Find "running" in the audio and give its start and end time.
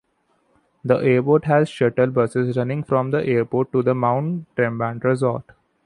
2.57-2.81